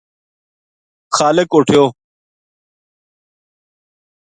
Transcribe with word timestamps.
خالق 1.15 1.49
اُٹھیو 1.57 1.83